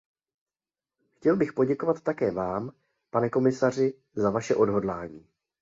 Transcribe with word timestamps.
Chtěl 1.15 1.37
bych 1.37 1.53
poděkovat 1.53 2.01
také 2.01 2.31
vám, 2.31 2.71
pane 3.09 3.29
komisaři, 3.29 3.93
za 4.13 4.29
vaše 4.29 4.55
odhodlání. 4.55 5.27